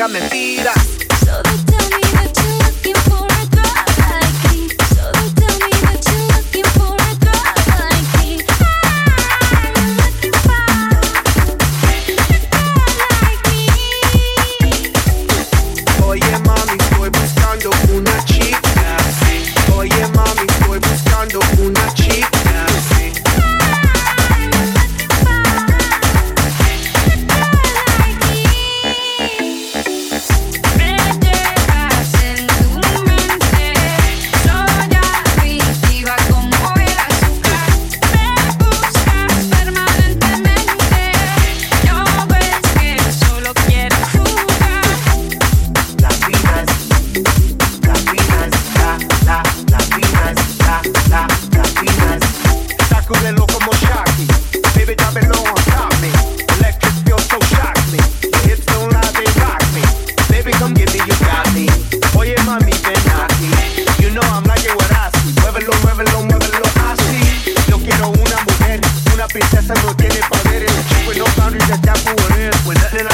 [0.00, 0.89] diga mentiras
[69.32, 70.72] princesa no tiene poderes.
[71.06, 72.54] With no boundaries, that's that for what.
[72.66, 73.06] With nothing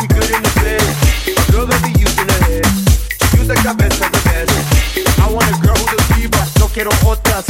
[0.00, 0.82] she good in the bed.
[5.18, 5.76] I want a girl.
[6.58, 7.42] No quiero otra,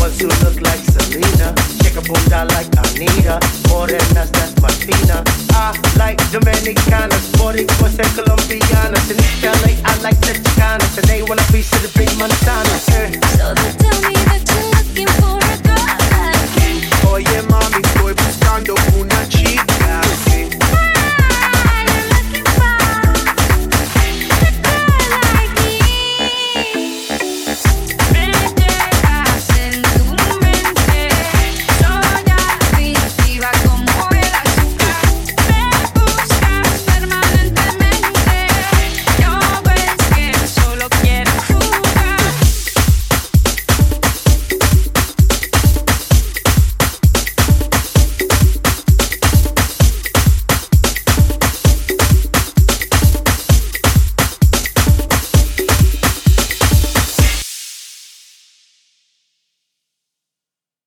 [0.00, 1.52] ones who look like Selena,
[2.48, 3.36] like Anita,
[4.32, 4.54] that's
[5.52, 9.16] I like Dominicanas, Boricuas and Colombianas, in
[9.84, 12.74] I like the Chicanas, want a piece of the big Montana.
[12.88, 12.98] So
[13.54, 13.79] the